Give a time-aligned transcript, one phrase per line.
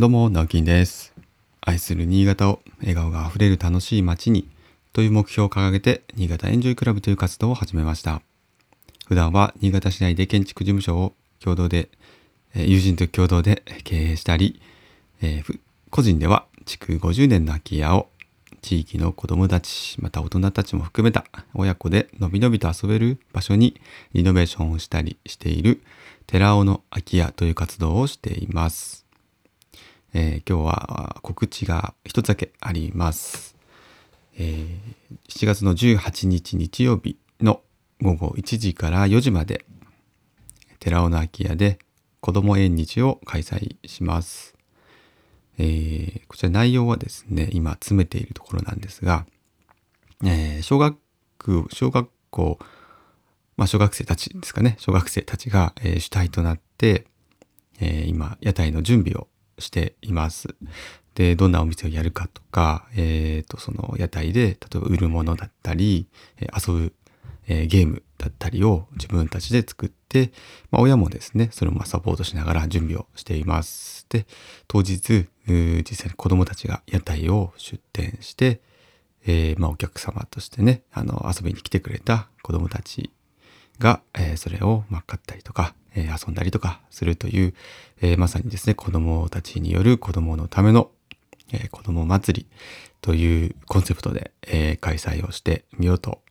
[0.00, 1.12] どうも、直樹です。
[1.60, 4.48] 愛する新潟を笑顔があふれる楽しい街に
[4.94, 8.22] という目標を掲げて、新潟エンジョイクラブという活動を始めました。
[9.06, 11.90] 普段は新潟市内で建築事務所を共同で、
[12.54, 14.62] え友人と共同で経営したり、
[15.20, 15.60] えー
[15.90, 18.08] 個人では築50年の空き家を
[18.62, 23.78] 地域の子どもたち、また大人たちも含めた親子でのびのびと遊べる場所に
[24.14, 25.82] リノベーションをしたりしている
[26.26, 29.09] 寺尾の空き家という活動をしています。
[30.12, 33.56] えー今日は告知が一つだけあります。
[34.36, 34.78] えー
[35.28, 37.62] 7月の18日日曜日の
[38.02, 39.64] 午後1時から4時まで
[40.80, 41.78] 寺尾の空き家で
[42.20, 44.56] 子ども縁日を開催します。
[45.58, 49.26] えーこちら内容はですね今詰めているところなんですが、
[50.24, 50.98] えー小学
[51.72, 52.58] 小学校
[53.56, 57.06] まあ小学生たちですかね小学生たちが、えー主体となって、
[57.80, 59.28] えー今屋台の準備を
[59.60, 60.54] しています。
[61.14, 66.06] でどんなお店をやるかとか、えー、とその屋台で例えば売るものだったり、
[66.40, 66.92] え遊ぶ、
[67.46, 70.30] えーゲームだったりを自分たちで作って、
[70.70, 74.06] まあ、親もですねそれをまあサポートしながら準備をしています。
[74.08, 74.26] で
[74.68, 78.60] 当日実際に子どもたちが屋台を出店して、
[79.26, 83.10] えーまあ、お客様としてねあの遊びに来てくれた子どもたち
[83.78, 87.54] が、えーそれをま買ったりとか、え遊んだりとかするという、
[88.00, 90.90] えまさにですね子どもたちによる子どものための、
[91.52, 92.46] え子ども祭り
[93.00, 96.22] というコンセプトで、え開催をしてみようと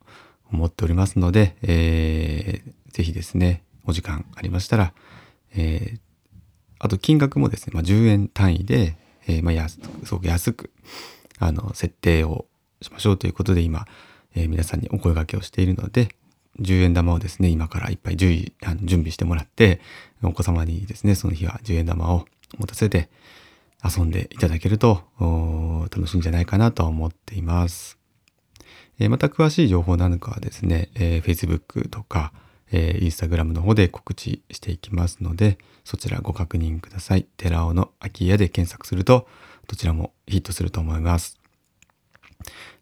[0.52, 4.93] 思っておりますので、えーぜひですねお時間ありましたら、
[5.55, 5.99] えー
[6.81, 8.95] あと金額もですね、まあ、10円単位で、
[9.27, 10.71] えーまあ、安すごく安く
[11.37, 12.45] あの設定を
[12.81, 13.85] しましょうということで今、
[14.33, 16.15] えー皆さんにお声掛けをしているので
[16.59, 18.52] 10円玉をですね今からいっぱい準
[18.89, 19.80] 備してもらって
[20.23, 22.25] お子様にですねその日は10円玉を
[22.58, 23.09] 持たせて
[23.83, 25.03] 遊んでいただけると
[25.92, 27.97] 楽しいんじゃないかなと思っています。
[29.00, 32.33] えーまた詳しい情報なんかはですね、えー Facebook とか、
[32.71, 37.26] えー、Instagram の方で告知していきますので、そちらご確認ください。
[37.37, 39.27] 寺尾の空き家で検索すると、
[39.67, 41.39] どちらもヒットすると思います。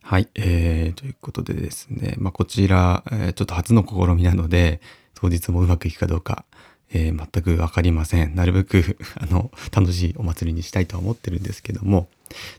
[0.08, 4.80] はい、えー、ということでですね、まあ、こちら、えーちょっと初の試みなので、
[5.16, 6.46] 当日もうまくいくかどうか、
[6.94, 8.34] えー全くわかりません。
[8.36, 12.08] なるべく、 あの、楽しいお祭りにしたいとは思ってるんですけども、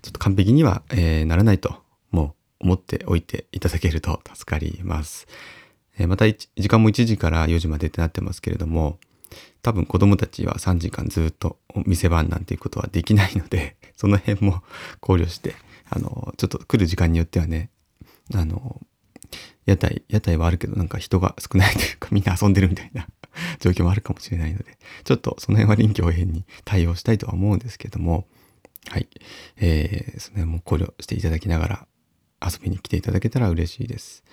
[0.03, 5.26] ちょっと完璧には、えーならないと、もう思っておいていただけると 助かります。
[5.98, 8.98] えーまた時間も1時から4時までってなってますけれども、
[9.62, 14.62] 多分子供たちは3時間ずっと店番なんていうことはできないので、その辺も
[15.00, 15.54] 考慮して、
[15.91, 17.71] あの、ちょっと来る時間によってはね、
[18.34, 18.81] あの、
[19.66, 23.06] 屋台、屋台はあるけどなんか人が少ないというかみんな遊んでるみたいな
[23.60, 28.26] 状況もあるかもしれないので、ちょっとその辺は臨機応変に対応したいとは思うんですけども、
[28.88, 29.09] はい。
[29.56, 31.87] えー、その辺も考慮していただきながら
[32.41, 34.25] 遊びに来ていただけたら嬉しいです。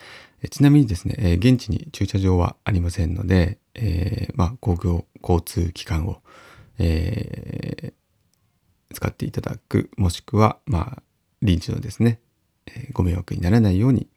[0.42, 6.22] えちなみにですね、えー現地に駐車場はありませんので、えーまあ、公共交通機関を、
[6.80, 7.94] えー
[8.94, 11.04] 使っていただく、もしくは、まあ、
[11.46, 12.20] 臨時のですね、
[12.68, 14.08] えーご迷惑にならないように、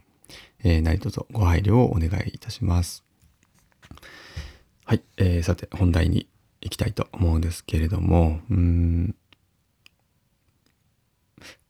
[0.65, 3.05] えー何卒ご配慮をお願いいたします。
[4.85, 6.29] はい、えーさて本題に
[6.61, 9.15] 行きたいと思うんですけれども、うん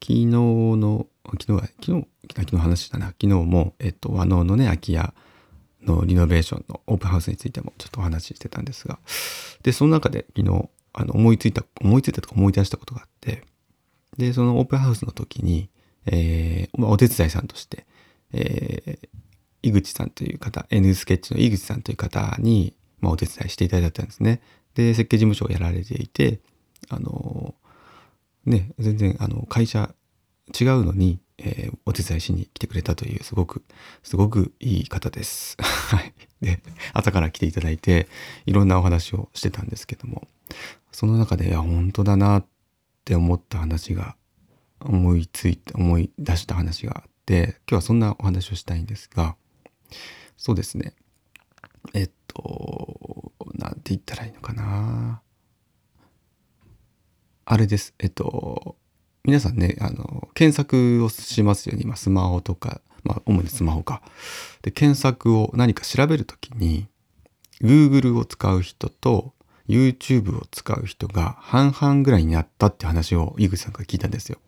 [0.01, 5.13] 昨日の、昨日は、昨日、昨日の話だな、昨日も、えっと、和能のね、空き家
[5.83, 8.99] のリノベーションのオープンハウスについてもちょっとお話ししてたんですが、
[9.61, 13.43] で、その中で昨日、あの、思いついた、思いついたとか思い出したことがあって、
[14.19, 15.69] で、そのオープンハウスの時に、
[16.05, 17.85] えーま、お手伝いさんとして、
[18.33, 19.09] えー
[19.61, 24.41] 井口さんという方、N スケッチの井口さんという方に、まあ、お手伝いしていただいたんですね。
[24.73, 26.39] で、設計事務所をやられていて、
[26.87, 29.93] あのーね、全然、あの、会社
[30.57, 33.63] 違うのに、えーお手伝いしに来てくれたという、すごく、
[34.01, 35.57] すごくいい方です。
[35.59, 36.13] はい。
[36.39, 36.61] で、
[36.93, 38.07] 朝から来ていただいて、
[38.45, 40.25] いろんなお話をしてたんですけども、
[40.93, 42.45] その中で、いや、本当だなっ
[43.09, 44.15] って思った話が、
[44.79, 49.35] 思いついて、思い出した話があって、今日はそんなお話をしたいんですが、
[50.37, 50.93] そうですね。
[51.95, 55.23] えっと、なんて言ったらいいのかな。
[57.45, 57.95] あれです。
[57.97, 58.75] えっと、
[59.23, 61.81] 皆さんね、あの、検索をしますようね。
[61.83, 64.03] 今、スマホとか、まあ、主にスマホか。
[64.61, 66.87] で、検索を何か調べるときに、
[67.59, 69.33] Google を使う人と
[69.69, 74.39] YouTube を使う人が半々ぐらいになったって話を井口さんから聞いたんですよ。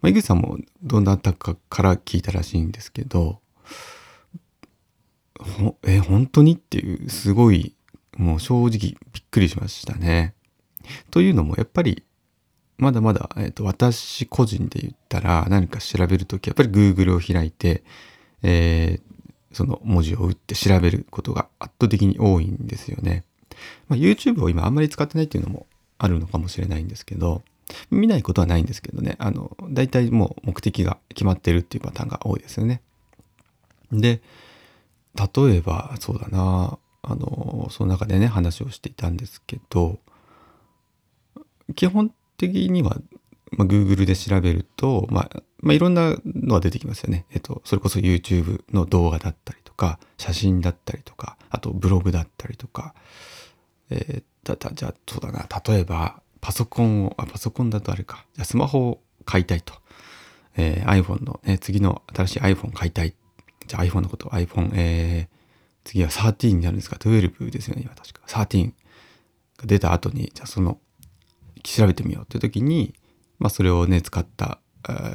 [0.00, 3.40] まあ、井口さんもどなたかから聞いたらしいんですけど、
[5.38, 7.74] ほえ、本当にっていう、すごい、
[8.16, 8.96] もう正直びっ
[9.30, 10.34] くりしましたね。
[11.10, 12.04] というのも、やっぱり、
[12.78, 17.84] まだまだ、えーと、私個人で言ったら何か調べるときやっぱり Google を開いて、
[18.42, 23.24] えー、その文字を打って調べることが圧倒的に多いんですよね。
[23.88, 25.66] まあ、YouTube を今あんまり使ってないっていうのも
[25.98, 27.42] あるのかもしれないんですけど
[27.90, 32.82] 見ないことはないんですけどねあの大体もう目的が決まってるっていうパターンが多いですよね。
[33.92, 34.20] で
[35.14, 39.98] 例えばそうだなあのその中でね話をしていたんですけど
[41.74, 42.96] 基本的には、
[43.52, 47.26] まあ、Google で調べると、まあ、まあ、いろんなのが出てきますよね。
[47.30, 52.94] えっと、それこそ YouTube の動画だったりとか、写真だったりとか、あとブログだったりとか、
[53.92, 59.74] えー、だ、じゃあ、そうだな、例えば、パソコンを、あ、パソコンだとあれか、じゃスマホを買いたいと。
[60.56, 63.14] えー、iPhone の、ね、次の新しい iPhone 買いたい。
[63.66, 65.36] じゃあ iPhone のこと iPhone、えー、
[65.84, 68.22] 次は13になるんですか ?12 ですよね、今確か。
[68.26, 68.72] 13
[69.58, 70.78] が出た後に、じゃあその
[71.62, 72.94] 調べてみようっていう時に、
[73.38, 74.58] まあ、それをね使った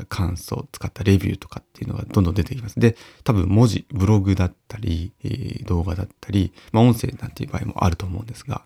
[0.09, 2.79] 感想を使ったレビューとかっていうのがどんどん出てきます。
[2.79, 8.61] で多分文字ブログだったり、え、動画だったり、まあ、音声なんていう場合もあると思うんですが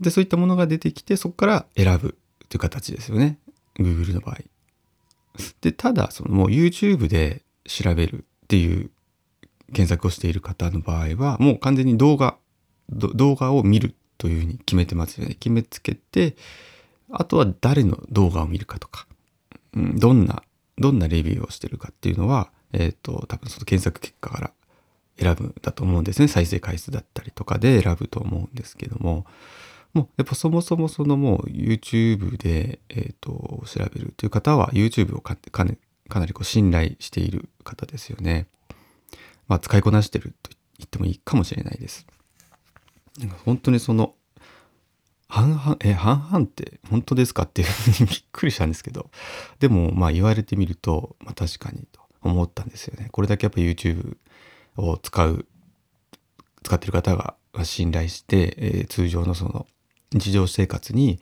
[0.00, 2.16] でそういったものが出てきてそこから選ぶ
[2.48, 3.38] という形ですよね
[3.78, 4.38] Google の場合。
[5.60, 8.90] でただそのもう YouTube で調べるっていう
[9.72, 12.36] 検索をしている方の場合はもう完全に動画
[12.90, 15.34] 動画を見るというふうに決めてますよね。
[15.34, 16.36] 決めつけて、
[17.10, 19.06] あとは誰の動画を見るかとか、
[19.76, 20.42] うん、どんな、
[20.78, 24.52] どんなレビューをしてるかっていうのは、えっ、ー、と、多分その検索結果から
[25.18, 26.28] 選ぶんだと思うんですね。
[26.28, 29.26] 再生回数だったりとかで選ぶと思うんですけども、
[29.92, 35.64] もうやっぱそもそもそのもう YouTube で、えっ、ー、と、調べるという方は YouTube をかか
[36.08, 38.46] かなりこう信頼している方ですよね。
[39.48, 42.06] まあ使いこなしてると言ってもいいかもしれないです。
[43.44, 44.14] 本当にその
[45.28, 49.10] 半々え半々って本当ですかっていうふうに びっくりしたんですけど。
[49.58, 53.08] でもまあ言われてみると、まあ、確かにと思ったんですよね。
[53.10, 54.16] これだけやっぱ YouTube
[54.76, 55.46] を使う
[56.62, 59.66] 使ってる方が信頼して、えー、通常のその
[60.12, 61.20] 日常生活に、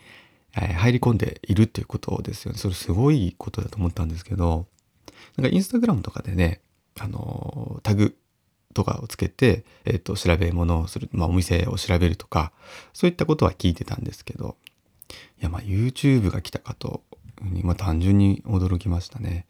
[0.57, 2.59] え、入り込んでいるっていうことですよね。
[2.59, 4.67] それすごいことだと思ったんですけど。
[5.37, 6.61] なんかインスタグラムとかでね
[6.99, 8.17] あのタグ
[8.75, 12.53] とかをつけて、えっ、ー、と、調べ物をする、まあ、お店を調べるとか、
[12.93, 14.57] そういったことは聞いてたんですけど、
[15.41, 17.03] いや、まあ、YouTube が来たかと、
[17.63, 19.47] まあ、単純に驚きましたね。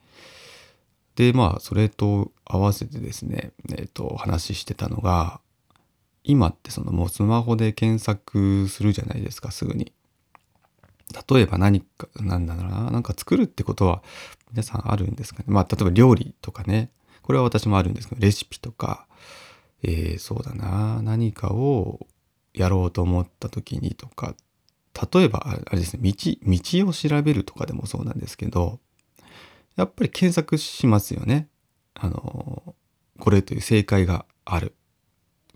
[1.15, 5.39] で、まあ、それと合わせてですね、えっ、ー、と、話してたのが、
[6.23, 9.93] 今ってそのもうスマホで検索するじゃないですか、すぐに。
[11.29, 14.01] 例えば何か、なんだろうな、なんか作るってことは
[14.51, 15.45] 皆さんあるんですかね。
[15.47, 16.89] まあ、例えば料理とかね、
[17.25, 19.07] これは私もあるんですけど、レシピとか、
[19.81, 22.05] えー、そうだな、何かを
[22.53, 24.35] やろうと思った時にとか、
[25.11, 28.79] 例えば、あれですね、道、道を調べるとかでもそうなんですけど、
[29.75, 31.49] やっぱり検索しますよね。
[31.95, 32.75] あの、
[33.19, 34.75] これという正解がある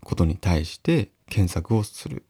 [0.02, 2.24] ことに対して検索をする。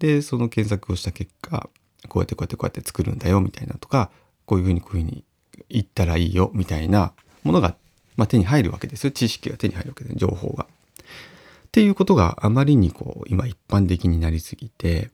[0.00, 1.70] で、その検索をした結果、
[2.10, 4.10] こうやってこうやってこうやって作るんだよみたいなとか、
[4.44, 5.24] こういうふうにこういうふうに
[5.70, 7.76] 言ったらいいよみたいなものが、
[8.16, 9.10] まあ、手に入るわけですよ。
[9.10, 10.16] 知識が手に入るわけです。
[10.16, 10.64] 情報が。
[10.64, 15.10] っていうことがあまりにこう、今一般的になりすぎて、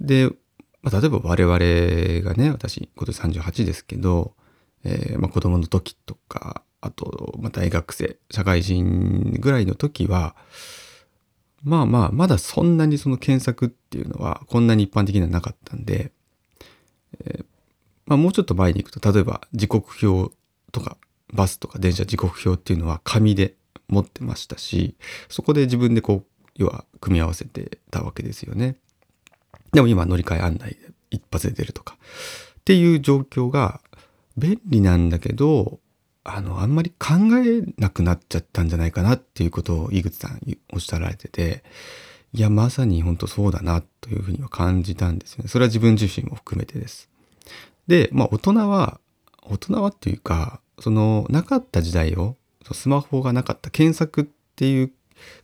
[0.00, 0.30] で、
[0.82, 4.34] まあ、例えば我々がね、私、今年38ですけど、
[4.84, 10.34] えー、まあ、子供の時とか、あと、まあ、大学生、社会人ぐらいの時は、
[11.62, 16.10] まあまあ、まだそんなにその検索っていうのは、こんなに一般的にはなかったんで、
[17.24, 17.44] えー、
[18.06, 20.34] まあ、もうちょっと前に行くと、例えば時刻表
[20.72, 20.96] とか、
[21.32, 23.54] バスとか電車時刻表っていうのは紙で
[23.88, 24.94] 持ってましたし
[25.28, 26.24] そこで自分でこう
[26.56, 28.76] 要は組み合わせてたわけですよね。
[29.72, 30.76] でも今乗り換え案内で
[31.10, 31.96] 一発で出るとか
[32.60, 33.80] っていう状況が
[34.36, 35.80] 便利なんだけど
[36.24, 40.40] あのあんまり考えなくなっちゃったんじゃないかなっていうことを井口さん
[40.72, 41.64] おっしゃられてて
[42.32, 45.48] いやまさに本当そうだなというふうには感じたんですよね。
[45.48, 47.10] それは自分自身も含めてです。
[47.88, 49.00] でまあ大人は
[49.42, 52.36] 大人はっていうかそのなかった時代を
[52.72, 54.24] スマホがなかった検索っ
[54.56, 54.92] ていう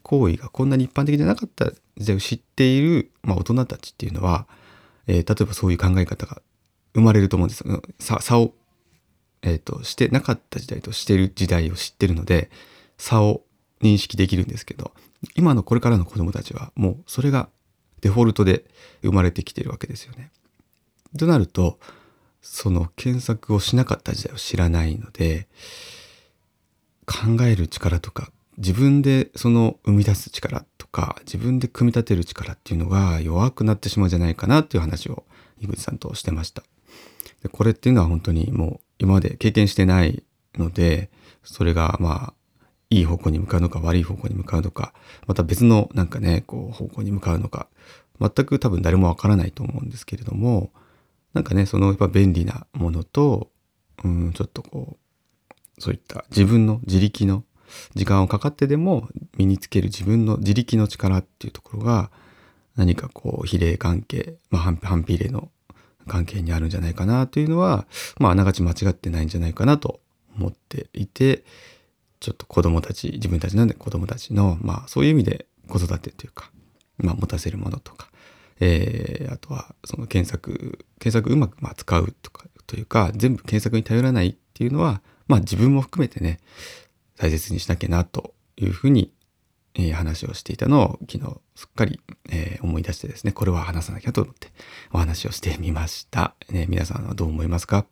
[0.02, 4.49] 行為がこんなに一般的じゃなかった時代を知っている、まあ、大人たちっていうのは、
[5.07, 6.42] えー、例えばそういう考え方が
[6.92, 7.80] 生まれると思うんですよ。
[8.00, 8.52] 差差を、
[9.42, 12.50] えーと、してなかった時代としてる時代を知ってるので
[12.97, 13.42] 差を
[13.80, 14.90] 認識できるんですけど
[15.37, 17.49] 今のこれからの子供たちはもうそれが
[18.00, 18.64] デフォルトで
[19.02, 20.33] 生まれてきてるわけですよね。
[21.16, 21.78] となると
[22.40, 25.49] その検索をしなかった時代を知らないので
[27.07, 35.25] 考える力とか自分でその生み出す力とか自分で組み立てる力っていうのが弱くなってしまうんじゃないかなっていう話を
[35.61, 36.62] 井口さんとしてました。
[37.42, 40.25] でこれっていうのは本当にもう今まで経験してない
[40.57, 41.09] ので
[41.45, 42.35] それがまあ
[42.90, 44.92] いい方向に向かうのか悪い方向に向かうのか
[45.26, 47.68] また別のなんかねこう方向に向かうのか
[48.21, 50.73] 全く多分誰もわからないと思うんですけれども
[51.35, 53.50] なんかねそのやっぱ便利なものと
[54.04, 57.44] うんちょっとこうそういった自分の自力の
[57.94, 62.11] 時間をかかってでも身につける自分の自力の力っていうところが
[62.76, 65.50] 何かこう比例関係、まあ、反比例の
[66.06, 67.87] 関係にあるんじゃないかなというのは、
[68.18, 70.00] まあ、あながち間違ってないんじゃないかなと
[70.37, 71.44] 思っていて
[72.20, 76.50] ちょっと子供たち自分たちなんで子供たちの、まあ、そういう意味で子育てというか、
[76.97, 78.08] まあ、持たせるものとか、
[78.60, 86.38] えー、あとはその検索検索うまくまあ使うとかというか全部検索に頼らないっていうのは、まあ、自分も含めてね
[87.16, 89.12] 大切にしなきゃなというふうに、
[89.74, 92.00] えー、話をしていたのを昨日すっかり、
[92.30, 94.48] えー、思い出してですねこれは話さなきゃと思って
[94.92, 97.86] お話をしてみました、ね、皆さんはどう思いますか？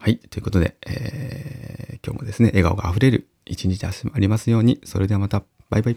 [0.00, 0.18] はい。
[0.18, 4.80] ということで、えー、今日もですね、笑顔があふれる一日でありますように。
[4.84, 5.42] それではまた。
[5.70, 5.96] バイバイ。